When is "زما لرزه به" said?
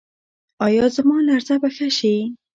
0.95-1.69